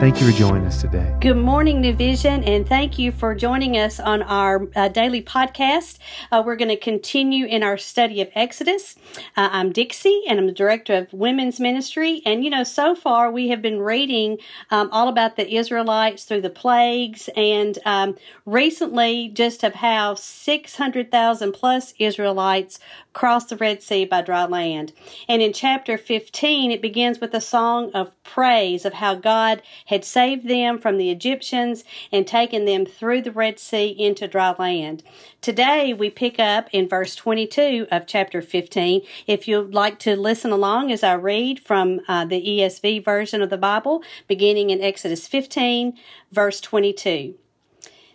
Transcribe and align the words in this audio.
Thank 0.00 0.18
you 0.18 0.32
for 0.32 0.38
joining 0.38 0.64
us 0.64 0.80
today. 0.80 1.14
Good 1.20 1.36
morning, 1.36 1.82
New 1.82 1.94
Vision, 1.94 2.42
and 2.44 2.66
thank 2.66 2.98
you 2.98 3.12
for 3.12 3.34
joining 3.34 3.76
us 3.76 4.00
on 4.00 4.22
our 4.22 4.66
uh, 4.74 4.88
daily 4.88 5.20
podcast. 5.20 5.98
Uh, 6.32 6.42
we're 6.42 6.56
going 6.56 6.70
to 6.70 6.76
continue 6.78 7.44
in 7.44 7.62
our 7.62 7.76
study 7.76 8.22
of 8.22 8.30
Exodus. 8.34 8.96
Uh, 9.36 9.50
I'm 9.52 9.72
Dixie, 9.72 10.22
and 10.26 10.40
I'm 10.40 10.46
the 10.46 10.54
director 10.54 10.94
of 10.94 11.12
women's 11.12 11.60
ministry. 11.60 12.22
And 12.24 12.42
you 12.42 12.48
know, 12.48 12.64
so 12.64 12.94
far 12.94 13.30
we 13.30 13.48
have 13.48 13.60
been 13.60 13.78
reading 13.78 14.38
um, 14.70 14.88
all 14.90 15.08
about 15.08 15.36
the 15.36 15.54
Israelites 15.54 16.24
through 16.24 16.40
the 16.40 16.48
plagues, 16.48 17.28
and 17.36 17.78
um, 17.84 18.16
recently 18.46 19.28
just 19.28 19.62
of 19.62 19.74
how 19.74 20.14
600,000 20.14 21.52
plus 21.52 21.92
Israelites 21.98 22.78
crossed 23.12 23.50
the 23.50 23.56
Red 23.56 23.82
Sea 23.82 24.06
by 24.06 24.22
dry 24.22 24.46
land. 24.46 24.94
And 25.28 25.42
in 25.42 25.52
chapter 25.52 25.98
15, 25.98 26.70
it 26.70 26.80
begins 26.80 27.20
with 27.20 27.34
a 27.34 27.40
song 27.42 27.90
of 27.92 28.14
praise 28.22 28.84
of 28.84 28.94
how 28.94 29.14
God 29.14 29.60
had 29.90 30.04
saved 30.04 30.48
them 30.48 30.78
from 30.78 30.96
the 30.96 31.10
Egyptians 31.10 31.82
and 32.12 32.24
taken 32.26 32.64
them 32.64 32.86
through 32.86 33.20
the 33.20 33.32
Red 33.32 33.58
Sea 33.58 33.88
into 33.88 34.28
dry 34.28 34.54
land. 34.56 35.02
Today, 35.40 35.92
we 35.92 36.10
pick 36.10 36.38
up 36.38 36.68
in 36.72 36.88
verse 36.88 37.16
22 37.16 37.88
of 37.90 38.06
chapter 38.06 38.40
15. 38.40 39.02
If 39.26 39.48
you'd 39.48 39.74
like 39.74 39.98
to 40.00 40.16
listen 40.16 40.52
along 40.52 40.92
as 40.92 41.02
I 41.02 41.14
read 41.14 41.58
from 41.58 42.00
uh, 42.06 42.24
the 42.24 42.40
ESV 42.40 43.04
version 43.04 43.42
of 43.42 43.50
the 43.50 43.58
Bible, 43.58 44.04
beginning 44.28 44.70
in 44.70 44.80
Exodus 44.80 45.26
15, 45.26 45.98
verse 46.30 46.60
22. 46.60 47.34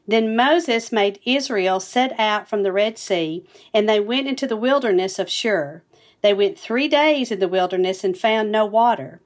Then 0.08 0.36
Moses 0.36 0.94
made 0.94 1.20
Israel 1.26 1.82
set 1.82 2.18
out 2.18 2.48
from 2.48 2.64
the 2.64 2.72
Red 2.72 2.98
Sea, 2.98 3.46
and 3.74 3.90
they 3.90 4.00
went 4.00 4.28
into 4.30 4.48
the 4.48 4.56
wilderness 4.56 5.20
of 5.20 5.30
Shur. 5.30 5.84
They 6.22 6.34
went 6.34 6.58
three 6.58 6.88
days 6.88 7.32
in 7.32 7.40
the 7.40 7.50
wilderness 7.50 8.06
and 8.06 8.18
found 8.18 8.50
no 8.50 8.66
water. 8.66 9.20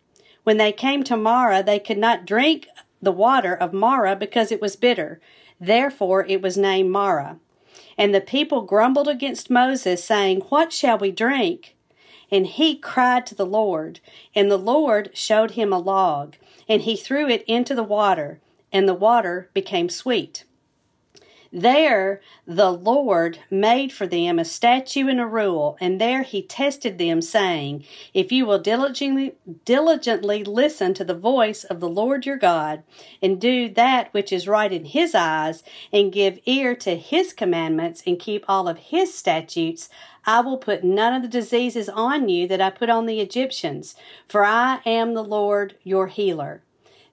When 0.44 0.58
they 0.58 0.72
came 0.72 1.04
to 1.04 1.18
Marah, 1.18 1.64
they 1.64 1.80
could 1.80 1.98
not 1.98 2.26
drink 2.26 2.68
the 3.02 3.12
water 3.12 3.54
of 3.54 3.73
Marah 3.73 4.16
because 4.16 4.52
it 4.52 4.62
was 4.62 4.76
bitter. 4.76 5.20
Therefore 5.59 6.26
it 6.26 6.42
was 6.42 6.58
named 6.58 6.92
Marah. 6.92 7.40
And 7.98 8.16
the 8.16 8.22
people 8.22 8.62
grumbled 8.62 9.08
against 9.08 9.50
Moses, 9.50 10.04
saying, 10.04 10.42
What 10.50 10.72
shall 10.72 10.98
we 10.98 11.12
drink? 11.12 11.76
And 12.32 12.48
he 12.48 12.78
cried 12.78 13.26
to 13.28 13.36
the 13.36 13.45
Lord, 13.45 14.00
and 14.36 14.50
the 14.50 14.58
Lord 14.58 15.12
showed 15.14 15.52
him 15.52 15.73
a 15.73 15.80
log, 15.80 16.36
and 16.67 16.84
he 16.84 16.95
threw 16.95 17.28
it 17.28 17.44
into 17.48 17.76
the 17.76 17.84
water, 17.84 18.40
and 18.72 18.88
the 18.88 18.94
water 18.94 19.50
became 19.54 19.90
sweet. 19.90 20.45
There 21.52 22.22
the 22.45 22.72
Lord 22.72 23.39
made 23.50 23.92
for 23.92 24.05
them 24.05 24.38
a 24.38 24.45
statue 24.45 25.08
and 25.08 25.19
a 25.19 25.25
rule, 25.25 25.78
and 25.81 26.00
there 26.00 26.22
he 26.22 26.44
tested 26.44 27.00
them, 27.00 27.23
saying, 27.23 27.86
If 28.14 28.31
you 28.31 28.45
will 28.45 28.59
diligently, 28.59 29.33
diligently 29.66 30.44
listen 30.44 30.94
to 30.94 31.03
the 31.03 31.16
voice 31.16 31.64
of 31.64 31.80
the 31.80 31.89
Lord 31.89 32.27
your 32.27 32.38
God, 32.38 32.83
and 33.20 33.42
do 33.42 33.67
that 33.70 34.14
which 34.14 34.31
is 34.31 34.47
right 34.47 34.72
in 34.72 34.86
his 34.86 35.16
eyes, 35.16 35.64
and 35.92 36.14
give 36.14 36.39
ear 36.45 36.75
to 36.75 36.95
his 36.95 37.33
commandments, 37.33 38.03
and 38.05 38.20
keep 38.20 38.45
all 38.47 38.67
of 38.67 38.77
his 38.77 39.11
statutes, 39.16 39.89
I 40.27 40.42
will 40.42 40.58
put 40.58 40.83
none 40.83 41.14
of 41.14 41.23
the 41.23 41.27
diseases 41.27 41.89
on 41.89 42.30
you 42.30 42.47
that 42.47 42.61
I 42.61 42.70
put 42.70 42.92
on 42.92 43.08
the 43.08 43.22
Egyptians, 43.22 43.95
for 44.27 44.45
I 44.45 44.81
am 44.86 45.16
the 45.16 45.23
Lord 45.23 45.77
your 45.83 46.08
healer. 46.08 46.61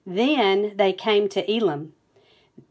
Then 0.05 0.73
they 0.75 0.93
came 0.93 1.27
to 1.29 1.51
Elim 1.51 1.93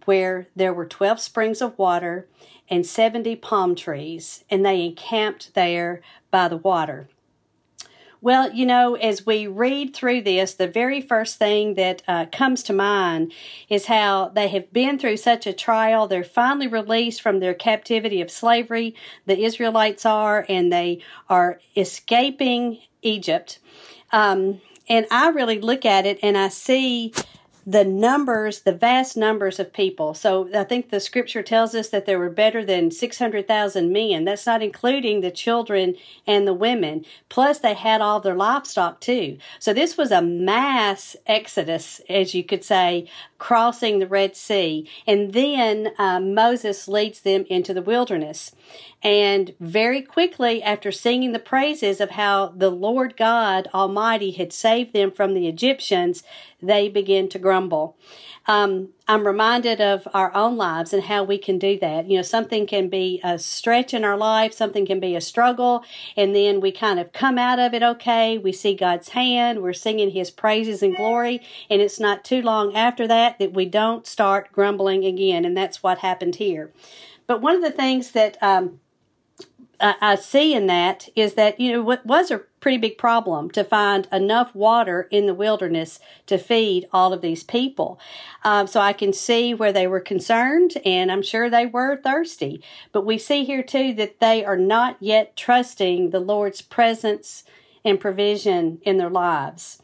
where 0.05 0.49
there 0.55 0.73
were 0.73 0.87
12 0.87 1.21
springs 1.21 1.61
of 1.61 1.79
water 1.79 2.29
and 2.69 2.87
70 2.87 3.37
palm 3.37 3.75
trees, 3.75 4.45
and 4.51 4.65
they 4.65 4.85
encamped 4.85 5.55
there 5.55 6.03
by 6.31 6.49
the 6.49 6.57
water. 6.57 7.09
Well, 8.23 8.53
you 8.53 8.67
know, 8.67 8.95
as 8.95 9.27
we 9.27 9.47
read 9.47 9.95
through 9.95 10.23
this, 10.23 10.55
the 10.55 10.67
very 10.67 11.01
first 11.01 11.37
thing 11.37 11.75
that 11.75 12.03
uh, 12.09 12.27
comes 12.33 12.63
to 12.65 12.73
mind 12.73 13.33
is 13.69 13.87
how 13.87 14.31
they 14.31 14.49
have 14.49 14.73
been 14.73 14.99
through 14.99 15.19
such 15.19 15.47
a 15.47 15.53
trial. 15.53 16.09
They're 16.09 16.25
finally 16.25 16.67
released 16.67 17.23
from 17.23 17.39
their 17.39 17.55
captivity 17.55 18.21
of 18.21 18.31
slavery, 18.31 18.97
the 19.27 19.45
Israelites 19.45 20.05
are, 20.07 20.45
and 20.49 20.73
they 20.73 21.03
are 21.29 21.61
escaping 21.77 22.79
Egypt. 23.03 23.61
Um, 24.11 24.61
and 24.89 25.07
I 25.11 25.29
really 25.29 25.61
look 25.61 25.85
at 25.85 26.07
it 26.07 26.19
and 26.23 26.37
I 26.39 26.49
see 26.49 27.13
the 27.69 27.85
numbers, 27.85 28.61
the 28.61 28.73
vast 28.73 29.17
numbers 29.17 29.59
of 29.59 29.73
people. 29.73 30.15
So 30.15 30.49
I 30.55 30.63
think 30.63 30.91
the 30.91 31.01
scripture 31.01 31.43
tells 31.43 31.75
us 31.75 31.89
that 31.89 32.07
there 32.07 32.19
were 32.19 32.31
better 32.31 32.65
than 32.65 32.93
600,000 32.93 33.93
men. 33.93 34.25
That's 34.25 34.47
not 34.47 34.63
including 34.63 35.21
the 35.21 35.33
children 35.33 35.97
and 36.29 36.47
the 36.47 36.55
women. 36.55 37.05
Plus, 37.29 37.59
they 37.59 37.75
had 37.75 38.01
all 38.01 38.21
their 38.21 38.37
livestock 38.37 39.01
too. 39.01 39.39
So 39.59 39.75
this 39.75 39.97
was 39.97 40.13
a 40.13 40.23
mass 40.23 41.17
exodus, 41.27 42.01
as 42.09 42.35
you 42.35 42.45
could 42.45 42.63
say, 42.63 43.09
crossing 43.39 43.99
the 43.99 44.07
Red 44.07 44.37
Sea. 44.37 44.89
And 45.05 45.33
then 45.33 45.91
uh, 45.99 46.21
Moses 46.21 46.87
leads 46.87 47.21
them 47.23 47.45
into 47.49 47.75
the 47.75 47.83
wilderness. 47.83 48.53
And 49.03 49.55
very 49.61 50.03
quickly, 50.03 50.63
after 50.63 50.91
singing 50.91 51.33
the 51.33 51.39
praises 51.39 52.01
of 52.01 52.11
how 52.11 52.49
the 52.57 52.71
Lord 52.71 53.17
God 53.17 53.69
Almighty 53.75 54.31
had 54.31 54.53
saved 54.53 54.93
them 54.93 55.11
from 55.11 55.35
the 55.35 55.47
Egyptians, 55.47 56.23
they 56.63 56.89
begin 56.89 57.29
to 57.29 57.39
Um, 58.49 58.91
I'm 59.09 59.27
reminded 59.27 59.81
of 59.81 60.07
our 60.15 60.35
own 60.35 60.57
lives 60.57 60.93
and 60.93 61.03
how 61.05 61.25
we 61.25 61.39
can 61.39 61.59
do 61.59 61.79
that. 61.81 62.09
You 62.09 62.17
know, 62.17 62.23
something 62.23 62.67
can 62.67 62.89
be 62.89 63.21
a 63.25 63.39
stretch 63.39 63.93
in 63.93 64.05
our 64.05 64.17
life, 64.17 64.53
something 64.53 64.87
can 64.87 65.01
be 65.01 65.17
a 65.17 65.21
struggle, 65.21 65.85
and 66.17 66.35
then 66.35 66.61
we 66.61 66.71
kind 66.71 67.01
of 67.01 67.13
come 67.13 67.39
out 67.39 67.59
of 67.59 67.75
it 67.75 67.83
okay. 67.83 68.39
We 68.39 68.53
see 68.53 68.75
God's 68.75 69.11
hand, 69.11 69.63
we're 69.63 69.73
singing 69.73 70.11
His 70.11 70.31
praises 70.31 70.83
and 70.83 70.95
glory, 70.95 71.41
and 71.69 71.83
it's 71.83 71.99
not 71.99 72.25
too 72.25 72.43
long 72.43 72.75
after 72.75 73.07
that 73.09 73.39
that 73.39 73.53
we 73.53 73.67
don't 73.67 74.07
start 74.07 74.53
grumbling 74.53 75.05
again, 75.05 75.45
and 75.45 75.57
that's 75.57 75.83
what 75.83 75.99
happened 75.99 76.37
here. 76.37 76.73
But 77.27 77.41
one 77.41 77.57
of 77.57 77.63
the 77.63 77.73
things 77.73 78.13
that 78.13 78.41
um, 78.43 78.81
I 79.81 80.15
see 80.17 80.55
in 80.55 80.67
that 80.67 81.09
is 81.15 81.35
that 81.35 81.61
you 81.61 81.73
know 81.73 81.83
what 81.83 82.05
was 82.07 82.31
a 82.31 82.39
pretty 82.61 82.79
big 82.79 82.99
problem 82.99 83.51
to 83.51 83.63
find 83.63 84.09
enough 84.11 84.55
water 84.55 85.07
in 85.11 85.27
the 85.27 85.35
wilderness 85.35 86.01
to 86.27 86.39
feed 86.39 86.89
all 86.93 87.13
of 87.13 87.21
these 87.21 87.45
people. 87.45 88.01
Um, 88.43 88.67
so 88.67 88.81
I 88.81 88.93
can 88.93 89.13
see 89.13 89.55
where 89.55 89.73
they 89.73 89.87
were 89.87 90.01
concerned, 90.01 90.75
and 90.85 91.13
I'm 91.13 91.23
sure 91.23 91.51
they 91.51 91.67
were 91.67 91.97
thirsty. 91.97 92.63
But 92.93 93.07
we 93.07 93.19
see 93.19 93.45
here 93.45 93.63
too 93.63 93.93
that 93.95 94.21
they 94.21 94.45
are 94.45 94.57
not 94.57 94.97
yet 95.01 95.37
trusting 95.37 96.11
the 96.11 96.21
Lord's 96.21 96.63
presence 96.63 97.45
and 97.85 98.01
provision 98.01 98.81
in 98.83 98.97
their 98.97 99.11
lives. 99.11 99.81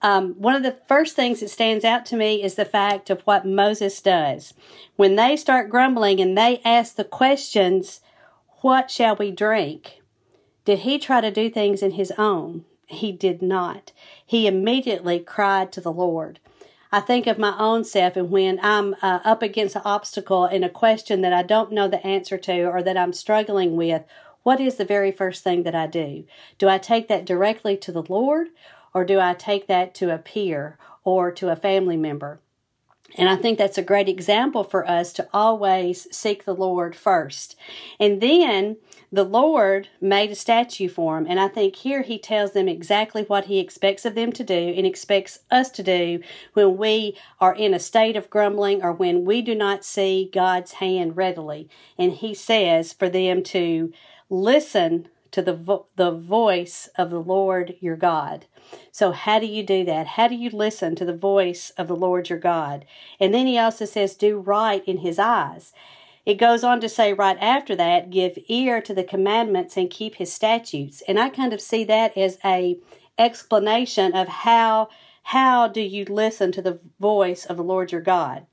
Um, 0.00 0.34
one 0.34 0.56
of 0.56 0.64
the 0.64 0.78
first 0.88 1.14
things 1.14 1.40
that 1.40 1.50
stands 1.50 1.84
out 1.84 2.04
to 2.06 2.16
me 2.16 2.42
is 2.42 2.56
the 2.56 2.64
fact 2.64 3.08
of 3.08 3.20
what 3.22 3.46
Moses 3.46 4.00
does. 4.00 4.52
When 4.96 5.14
they 5.14 5.36
start 5.36 5.70
grumbling 5.70 6.20
and 6.20 6.36
they 6.36 6.60
ask 6.64 6.96
the 6.96 7.04
questions, 7.04 8.00
what 8.62 8.92
shall 8.92 9.16
we 9.16 9.32
drink? 9.32 10.00
Did 10.64 10.80
he 10.80 10.96
try 10.96 11.20
to 11.20 11.32
do 11.32 11.50
things 11.50 11.82
in 11.82 11.92
his 11.92 12.12
own? 12.16 12.64
He 12.86 13.10
did 13.10 13.42
not. 13.42 13.90
He 14.24 14.46
immediately 14.46 15.18
cried 15.18 15.72
to 15.72 15.80
the 15.80 15.92
Lord. 15.92 16.38
I 16.92 17.00
think 17.00 17.26
of 17.26 17.38
my 17.38 17.56
own 17.58 17.82
self, 17.84 18.16
and 18.16 18.30
when 18.30 18.60
I'm 18.62 18.94
uh, 19.02 19.18
up 19.24 19.42
against 19.42 19.74
an 19.74 19.82
obstacle 19.84 20.44
in 20.46 20.62
a 20.62 20.68
question 20.68 21.22
that 21.22 21.32
I 21.32 21.42
don't 21.42 21.72
know 21.72 21.88
the 21.88 22.06
answer 22.06 22.38
to 22.38 22.66
or 22.66 22.82
that 22.84 22.96
I'm 22.96 23.12
struggling 23.12 23.74
with, 23.74 24.04
what 24.44 24.60
is 24.60 24.76
the 24.76 24.84
very 24.84 25.10
first 25.10 25.42
thing 25.42 25.64
that 25.64 25.74
I 25.74 25.88
do? 25.88 26.24
Do 26.58 26.68
I 26.68 26.78
take 26.78 27.08
that 27.08 27.24
directly 27.24 27.76
to 27.78 27.90
the 27.90 28.04
Lord, 28.08 28.48
or 28.94 29.04
do 29.04 29.18
I 29.18 29.34
take 29.34 29.66
that 29.66 29.92
to 29.96 30.14
a 30.14 30.18
peer 30.18 30.78
or 31.02 31.32
to 31.32 31.48
a 31.48 31.56
family 31.56 31.96
member? 31.96 32.41
And 33.16 33.28
I 33.28 33.36
think 33.36 33.58
that's 33.58 33.78
a 33.78 33.82
great 33.82 34.08
example 34.08 34.64
for 34.64 34.88
us 34.88 35.12
to 35.14 35.28
always 35.32 36.06
seek 36.14 36.44
the 36.44 36.54
Lord 36.54 36.96
first. 36.96 37.56
And 38.00 38.20
then 38.20 38.78
the 39.10 39.24
Lord 39.24 39.88
made 40.00 40.30
a 40.30 40.34
statue 40.34 40.88
for 40.88 41.18
him. 41.18 41.26
And 41.28 41.38
I 41.38 41.48
think 41.48 41.76
here 41.76 42.02
he 42.02 42.18
tells 42.18 42.52
them 42.52 42.68
exactly 42.68 43.24
what 43.24 43.44
he 43.44 43.58
expects 43.58 44.06
of 44.06 44.14
them 44.14 44.32
to 44.32 44.42
do 44.42 44.54
and 44.54 44.86
expects 44.86 45.40
us 45.50 45.70
to 45.72 45.82
do 45.82 46.20
when 46.54 46.78
we 46.78 47.18
are 47.38 47.54
in 47.54 47.74
a 47.74 47.78
state 47.78 48.16
of 48.16 48.30
grumbling 48.30 48.82
or 48.82 48.92
when 48.92 49.26
we 49.26 49.42
do 49.42 49.54
not 49.54 49.84
see 49.84 50.30
God's 50.32 50.72
hand 50.72 51.16
readily. 51.16 51.68
And 51.98 52.12
he 52.12 52.32
says 52.32 52.94
for 52.94 53.10
them 53.10 53.42
to 53.44 53.92
listen 54.30 55.08
to 55.32 55.42
the, 55.42 55.54
vo- 55.54 55.86
the 55.96 56.10
voice 56.10 56.88
of 56.96 57.10
the 57.10 57.20
Lord 57.20 57.74
your 57.80 57.96
God. 57.96 58.46
So, 58.90 59.12
how 59.12 59.38
do 59.38 59.46
you 59.46 59.62
do 59.62 59.84
that? 59.84 60.06
How 60.06 60.28
do 60.28 60.34
you 60.34 60.50
listen 60.50 60.94
to 60.96 61.04
the 61.04 61.16
voice 61.16 61.70
of 61.76 61.88
the 61.88 61.96
Lord 61.96 62.30
your 62.30 62.38
God? 62.38 62.84
And 63.18 63.34
then 63.34 63.46
he 63.46 63.58
also 63.58 63.84
says, 63.84 64.14
do 64.14 64.38
right 64.38 64.84
in 64.86 64.98
his 64.98 65.18
eyes. 65.18 65.72
It 66.24 66.34
goes 66.34 66.62
on 66.62 66.80
to 66.80 66.88
say 66.88 67.12
right 67.12 67.38
after 67.40 67.74
that, 67.76 68.10
give 68.10 68.38
ear 68.46 68.80
to 68.82 68.94
the 68.94 69.02
commandments 69.02 69.76
and 69.76 69.90
keep 69.90 70.14
his 70.14 70.32
statutes. 70.32 71.02
And 71.08 71.18
I 71.18 71.28
kind 71.28 71.52
of 71.52 71.60
see 71.60 71.84
that 71.84 72.16
as 72.16 72.38
a 72.44 72.78
explanation 73.18 74.14
of 74.14 74.28
how 74.28 74.88
how 75.24 75.68
do 75.68 75.80
you 75.80 76.04
listen 76.04 76.52
to 76.52 76.62
the 76.62 76.80
voice 77.00 77.44
of 77.46 77.56
the 77.56 77.64
Lord 77.64 77.92
your 77.92 78.00
God? 78.00 78.46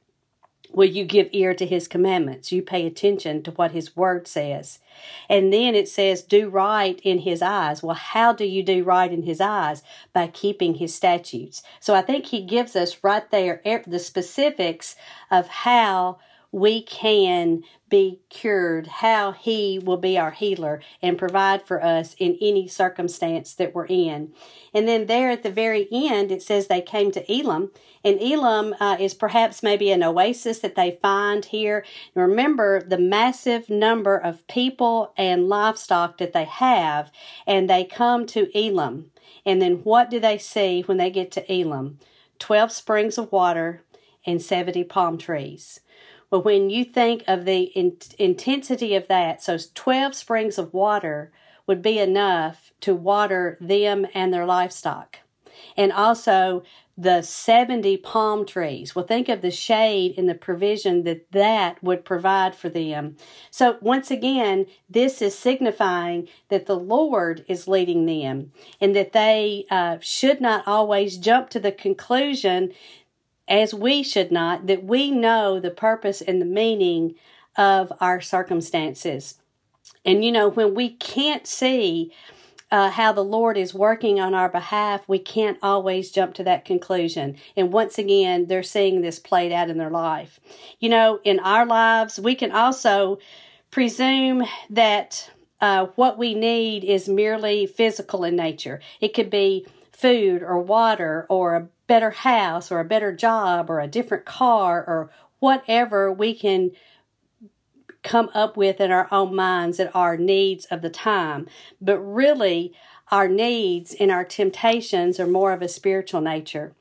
Will 0.72 0.90
you 0.90 1.04
give 1.04 1.30
ear 1.32 1.54
to 1.56 1.66
his 1.66 1.88
commandments? 1.88 2.52
You 2.52 2.62
pay 2.62 2.86
attention 2.86 3.42
to 3.44 3.52
what 3.52 3.72
his 3.72 3.96
word 3.96 4.28
says. 4.28 4.80
And 5.28 5.52
then 5.52 5.74
it 5.74 5.90
says, 5.90 6.22
do 6.22 6.48
right 6.48 7.00
in 7.04 7.20
his 7.20 7.42
eyes. 7.42 7.82
Well, 7.82 7.96
how 7.96 8.34
do 8.34 8.46
you 8.46 8.62
do 8.62 8.84
right 8.84 9.12
in 9.12 9.24
his 9.24 9.42
eyes? 9.42 9.82
By 10.14 10.28
keeping 10.28 10.76
his 10.76 10.94
statutes. 10.94 11.64
So 11.80 11.96
I 11.96 12.04
think 12.04 12.28
he 12.28 12.46
gives 12.46 12.76
us 12.76 13.04
right 13.04 13.30
there 13.32 13.62
the 13.88 14.00
specifics 14.00 14.96
of 15.32 15.48
how 15.48 16.20
we 16.52 16.82
can 16.82 17.64
be 17.90 18.22
cured, 18.30 18.88
how 18.88 19.32
He 19.32 19.80
will 19.80 19.98
be 19.98 20.18
our 20.18 20.32
healer 20.32 20.82
and 21.02 21.18
provide 21.18 21.64
for 21.64 21.84
us 21.84 22.16
in 22.18 22.38
any 22.42 22.68
circumstance 22.68 23.54
that 23.56 23.74
we're 23.74 23.86
in. 23.88 24.34
And 24.74 24.88
then 24.88 25.06
there 25.06 25.30
at 25.30 25.44
the 25.44 25.52
very 25.52 25.88
end, 25.92 26.32
it 26.32 26.42
says 26.42 26.68
they 26.68 26.82
came 26.82 27.12
to 27.12 27.32
Elim, 27.32 27.72
and 28.04 28.22
Elim 28.22 28.76
uh, 28.80 28.98
is 29.00 29.14
perhaps 29.14 29.62
maybe 29.62 29.92
an 29.92 30.04
oasis 30.04 30.60
that 30.60 30.76
they 30.76 30.98
find 31.02 31.46
here. 31.46 31.86
Remember 32.16 32.82
the 32.82 33.00
massive 33.00 33.70
number 33.70 34.16
of 34.16 34.48
people 34.48 35.14
and 35.18 35.50
livestock 35.50 36.18
that 36.18 36.34
they 36.34 36.46
have, 36.46 37.12
and 37.46 37.70
they 37.70 37.84
come 37.84 38.26
to 38.28 38.50
Elim. 38.58 39.12
And 39.46 39.62
then 39.62 39.78
what 39.84 40.10
do 40.10 40.20
they 40.20 40.38
see 40.38 40.82
when 40.82 40.98
they 40.98 41.10
get 41.10 41.32
to 41.32 41.52
Elim? 41.52 42.00
12 42.40 42.72
springs 42.72 43.18
of 43.18 43.32
water 43.32 43.84
and 44.26 44.42
70 44.42 44.84
palm 44.86 45.18
trees. 45.18 45.82
But 46.30 46.46
when 46.46 46.70
you 46.70 46.86
think 46.86 47.24
of 47.28 47.46
the 47.46 47.64
in- 47.64 47.98
intensity 48.18 48.96
of 48.96 49.08
that, 49.08 49.42
so 49.42 49.58
12 49.74 50.16
springs 50.16 50.58
of 50.58 50.74
water 50.74 51.32
would 51.66 51.82
be 51.82 52.00
enough 52.00 52.72
to 52.82 52.96
water 52.96 53.58
them 53.62 54.08
and 54.14 54.34
their 54.34 54.46
livestock. 54.46 55.20
And 55.76 55.92
also 55.92 56.64
the 57.00 57.22
70 57.22 57.96
palm 57.98 58.46
trees. 58.46 58.94
Well, 58.94 59.06
think 59.06 59.30
of 59.30 59.42
the 59.42 59.52
shade 59.52 60.16
and 60.18 60.28
the 60.28 60.36
provision 60.36 61.04
that 61.04 61.32
that 61.32 61.82
would 61.82 62.04
provide 62.04 62.56
for 62.56 62.68
them. 62.68 63.16
So, 63.50 63.78
once 63.80 64.12
again, 64.12 64.66
this 64.90 65.22
is 65.22 65.38
signifying 65.38 66.28
that 66.50 66.66
the 66.66 66.76
Lord 66.76 67.46
is 67.48 67.70
leading 67.70 68.06
them 68.06 68.52
and 68.82 68.94
that 68.98 69.14
they 69.14 69.66
uh, 69.72 70.00
should 70.02 70.42
not 70.42 70.68
always 70.68 71.18
jump 71.18 71.50
to 71.52 71.60
the 71.60 71.72
conclusion 71.72 72.74
as 73.50 73.74
we 73.74 74.04
should 74.04 74.32
not, 74.32 74.68
that 74.68 74.84
we 74.84 75.12
know 75.12 75.60
the 75.60 75.72
purpose 75.72 76.22
and 76.22 76.42
the 76.42 76.46
meaning 76.46 77.16
of 77.58 77.92
our 78.00 78.22
circumstances. 78.22 79.36
And 80.06 80.24
you 80.24 80.32
know, 80.32 80.48
when 80.48 80.76
we 80.76 80.92
can't 80.92 81.48
see 81.48 82.14
uh, 82.72 82.92
how 82.92 83.12
the 83.12 83.24
Lord 83.24 83.58
is 83.58 83.74
working 83.74 84.20
on 84.20 84.36
our 84.36 84.48
behalf, 84.48 85.04
we 85.08 85.18
can't 85.18 85.58
always 85.64 86.12
jump 86.12 86.36
to 86.36 86.44
that 86.44 86.66
conclusion. 86.66 87.36
And 87.58 87.74
once 87.74 87.98
again, 87.98 88.46
they're 88.46 88.62
seeing 88.62 89.02
this 89.02 89.20
played 89.20 89.52
out 89.52 89.70
in 89.70 89.80
their 89.80 89.90
life. 89.90 90.40
You 90.80 90.90
know, 90.90 91.20
in 91.24 91.40
our 91.40 91.66
lives, 91.66 92.20
we 92.20 92.36
can 92.36 92.52
also 92.52 93.18
presume 93.72 94.46
that 94.70 95.32
uh, 95.60 95.88
what 95.96 96.18
we 96.18 96.36
need 96.36 96.84
is 96.84 97.10
merely 97.10 97.66
physical 97.66 98.24
in 98.24 98.36
nature. 98.36 98.80
It 99.02 99.14
could 99.14 99.30
be 99.30 99.66
food 99.92 100.44
or 100.44 100.60
water 100.60 101.26
or 101.28 101.56
a 101.56 101.68
better 101.90 102.12
house 102.12 102.72
or 102.72 102.80
a 102.80 102.86
better 102.86 103.12
job 103.12 103.70
or 103.70 103.82
a 103.82 103.88
different 103.88 104.24
car 104.24 104.86
or 104.88 105.10
whatever 105.40 106.12
we 106.12 106.34
can 106.34 106.72
come 108.04 108.30
up 108.34 108.56
with 108.56 108.80
in 108.80 108.92
our 108.92 109.08
own 109.12 109.36
minds 109.36 109.78
that 109.78 109.94
are 109.96 110.16
needs 110.16 110.66
of 110.68 110.82
the 110.82 110.90
time. 110.90 111.48
But 111.82 112.00
really, 112.00 112.74
our 113.12 113.28
needs 113.28 113.96
and 114.00 114.12
our 114.12 114.24
temptations 114.24 115.20
are 115.20 115.28
more 115.28 115.52
of 115.52 115.64
a 115.64 115.68
spiritual 115.68 116.22
nature. 116.22 116.74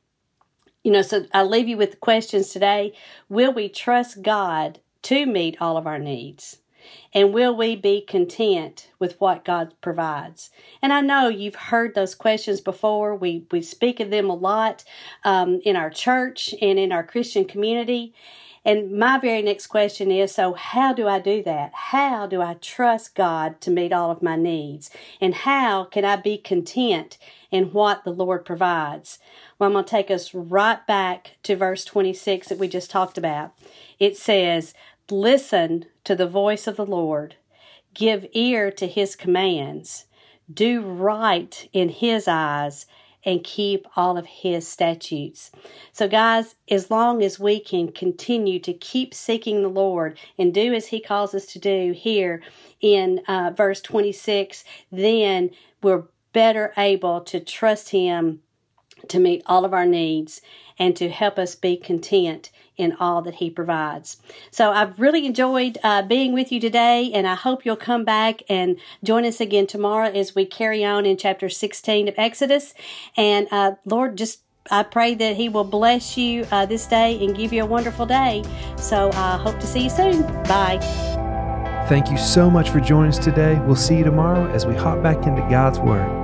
You 0.83 0.91
know, 0.91 1.01
so 1.01 1.25
I 1.33 1.43
leave 1.43 1.67
you 1.67 1.75
with 1.75 1.91
the 1.91 1.97
questions 1.97 2.49
today. 2.49 2.93
Will 3.27 3.51
we 3.51 3.67
trust 3.67 4.21
God 4.21 4.79
to 5.01 5.25
meet 5.25 5.57
all 5.59 5.75
of 5.75 5.87
our 5.87 5.99
needs? 5.99 6.59
And 7.13 7.33
will 7.33 7.55
we 7.55 7.75
be 7.75 8.01
content 8.01 8.89
with 8.99 9.19
what 9.19 9.45
God 9.45 9.73
provides? 9.81 10.49
And 10.81 10.93
I 10.93 11.01
know 11.01 11.27
you've 11.27 11.55
heard 11.55 11.95
those 11.95 12.15
questions 12.15 12.61
before. 12.61 13.15
We, 13.15 13.45
we 13.51 13.61
speak 13.61 13.99
of 13.99 14.11
them 14.11 14.29
a 14.29 14.35
lot 14.35 14.83
um, 15.23 15.59
in 15.63 15.75
our 15.75 15.89
church 15.89 16.53
and 16.61 16.77
in 16.77 16.91
our 16.91 17.03
Christian 17.03 17.45
community. 17.45 18.13
And 18.65 18.91
my 18.91 19.17
very 19.17 19.41
next 19.41 19.67
question 19.67 20.11
is 20.11 20.33
so, 20.33 20.53
how 20.53 20.93
do 20.93 21.07
I 21.07 21.19
do 21.19 21.41
that? 21.43 21.71
How 21.73 22.27
do 22.27 22.41
I 22.41 22.55
trust 22.55 23.15
God 23.15 23.61
to 23.61 23.71
meet 23.71 23.93
all 23.93 24.11
of 24.11 24.21
my 24.21 24.35
needs? 24.35 24.91
And 25.21 25.33
how 25.33 25.85
can 25.85 26.03
I 26.03 26.17
be 26.17 26.37
content 26.37 27.17
in 27.51 27.71
what 27.71 28.03
the 28.03 28.11
Lord 28.11 28.45
provides? 28.45 29.19
Well, 29.57 29.67
I'm 29.67 29.73
going 29.73 29.85
to 29.85 29.89
take 29.89 30.11
us 30.11 30.33
right 30.33 30.85
back 30.85 31.37
to 31.43 31.55
verse 31.55 31.85
26 31.85 32.49
that 32.49 32.59
we 32.59 32.67
just 32.67 32.91
talked 32.91 33.17
about. 33.17 33.53
It 33.97 34.17
says, 34.17 34.73
Listen 35.11 35.85
to 36.03 36.15
the 36.15 36.27
voice 36.27 36.67
of 36.67 36.75
the 36.75 36.85
Lord, 36.85 37.35
give 37.93 38.27
ear 38.33 38.71
to 38.71 38.87
his 38.87 39.15
commands, 39.15 40.05
do 40.51 40.81
right 40.81 41.67
in 41.73 41.89
his 41.89 42.27
eyes, 42.27 42.85
and 43.25 43.43
keep 43.43 43.85
all 43.95 44.17
of 44.17 44.25
his 44.25 44.67
statutes. 44.67 45.51
So, 45.91 46.07
guys, 46.07 46.55
as 46.69 46.89
long 46.89 47.21
as 47.21 47.39
we 47.39 47.59
can 47.59 47.91
continue 47.91 48.59
to 48.59 48.73
keep 48.73 49.13
seeking 49.13 49.61
the 49.61 49.69
Lord 49.69 50.17
and 50.37 50.53
do 50.53 50.73
as 50.73 50.87
he 50.87 51.01
calls 51.01 51.35
us 51.35 51.45
to 51.47 51.59
do 51.59 51.91
here 51.91 52.41
in 52.79 53.19
uh, 53.27 53.51
verse 53.55 53.81
26, 53.81 54.63
then 54.91 55.49
we're 55.83 56.03
better 56.31 56.71
able 56.77 57.21
to 57.21 57.39
trust 57.39 57.89
him 57.89 58.41
to 59.09 59.19
meet 59.19 59.43
all 59.45 59.65
of 59.65 59.73
our 59.73 59.85
needs 59.85 60.41
and 60.77 60.95
to 60.95 61.09
help 61.09 61.37
us 61.37 61.55
be 61.55 61.75
content 61.77 62.49
in 62.77 62.95
all 62.99 63.21
that 63.21 63.35
He 63.35 63.49
provides. 63.49 64.17
So 64.51 64.71
I've 64.71 64.99
really 64.99 65.25
enjoyed 65.25 65.77
uh, 65.83 66.01
being 66.01 66.33
with 66.33 66.51
you 66.51 66.59
today, 66.59 67.11
and 67.13 67.27
I 67.27 67.35
hope 67.35 67.65
you'll 67.65 67.75
come 67.75 68.05
back 68.05 68.41
and 68.47 68.77
join 69.03 69.25
us 69.25 69.41
again 69.41 69.67
tomorrow 69.67 70.09
as 70.09 70.33
we 70.33 70.45
carry 70.45 70.83
on 70.85 71.05
in 71.05 71.17
chapter 71.17 71.49
16 71.49 72.07
of 72.07 72.15
Exodus. 72.17 72.73
And 73.17 73.47
uh, 73.51 73.73
Lord, 73.85 74.17
just 74.17 74.41
I 74.71 74.83
pray 74.83 75.15
that 75.15 75.35
He 75.35 75.49
will 75.49 75.63
bless 75.65 76.17
you 76.17 76.47
uh, 76.51 76.65
this 76.65 76.87
day 76.87 77.23
and 77.23 77.35
give 77.35 77.51
you 77.51 77.63
a 77.63 77.67
wonderful 77.67 78.05
day. 78.05 78.43
So 78.77 79.11
I 79.13 79.37
hope 79.37 79.59
to 79.59 79.67
see 79.67 79.83
you 79.83 79.89
soon. 79.89 80.21
Bye. 80.43 80.79
Thank 81.89 82.11
you 82.11 82.17
so 82.17 82.49
much 82.49 82.69
for 82.69 82.79
joining 82.79 83.09
us 83.09 83.17
today. 83.17 83.59
We'll 83.65 83.75
see 83.75 83.97
you 83.97 84.03
tomorrow 84.03 84.47
as 84.51 84.65
we 84.65 84.75
hop 84.75 85.01
back 85.01 85.25
into 85.25 85.41
God's 85.49 85.79
Word. 85.79 86.18